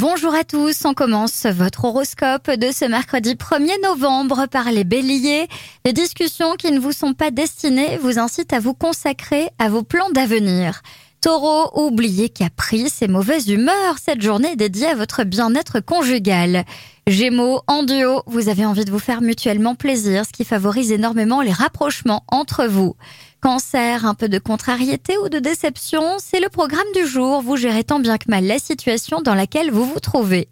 [0.00, 5.46] Bonjour à tous, on commence votre horoscope de ce mercredi 1er novembre par les béliers.
[5.84, 9.82] Les discussions qui ne vous sont pas destinées vous incitent à vous consacrer à vos
[9.82, 10.80] plans d'avenir.
[11.20, 16.64] Taureau, oubliez caprice et mauvaise humeur, cette journée est dédiée à votre bien-être conjugal.
[17.06, 21.42] Gémeaux, en duo, vous avez envie de vous faire mutuellement plaisir, ce qui favorise énormément
[21.42, 22.96] les rapprochements entre vous.
[23.42, 27.42] Cancer, un peu de contrariété ou de déception, c'est le programme du jour.
[27.42, 30.48] Vous gérez tant bien que mal la situation dans laquelle vous vous trouvez.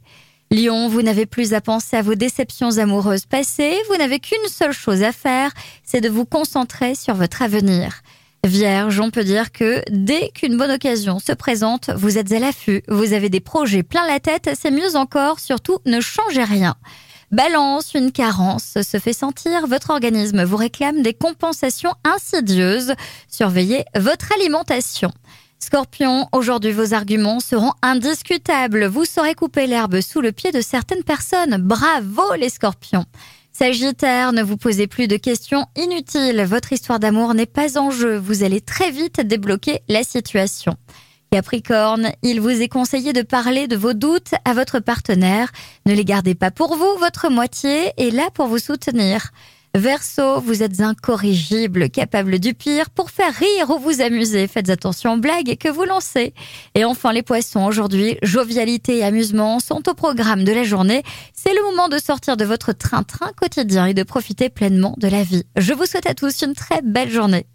[0.51, 4.73] Lion, vous n'avez plus à penser à vos déceptions amoureuses passées, vous n'avez qu'une seule
[4.73, 5.51] chose à faire,
[5.83, 8.03] c'est de vous concentrer sur votre avenir.
[8.47, 12.83] Vierge, on peut dire que dès qu'une bonne occasion se présente, vous êtes à l'affût,
[12.89, 16.77] vous avez des projets plein la tête, c'est mieux encore, surtout ne changez rien.
[17.31, 22.95] Balance, une carence se fait sentir, votre organisme vous réclame des compensations insidieuses.
[23.29, 25.11] Surveillez votre alimentation.
[25.59, 28.87] Scorpion, aujourd'hui vos arguments seront indiscutables.
[28.87, 31.57] Vous saurez couper l'herbe sous le pied de certaines personnes.
[31.59, 33.05] Bravo les scorpions.
[33.59, 36.45] Sagittaire, ne vous posez plus de questions inutiles.
[36.45, 38.17] Votre histoire d'amour n'est pas en jeu.
[38.17, 40.77] Vous allez très vite débloquer la situation.
[41.33, 45.51] Capricorne, il vous est conseillé de parler de vos doutes à votre partenaire.
[45.87, 49.33] Ne les gardez pas pour vous, votre moitié est là pour vous soutenir.
[49.79, 54.49] Verseau, vous êtes incorrigible, capable du pire pour faire rire ou vous amuser.
[54.49, 56.35] Faites attention aux blagues que vous lancez.
[56.75, 61.05] Et enfin les poissons, aujourd'hui, jovialité et amusement sont au programme de la journée.
[61.33, 65.23] C'est le moment de sortir de votre train-train quotidien et de profiter pleinement de la
[65.23, 65.45] vie.
[65.57, 67.47] Je vous souhaite à tous une très belle journée.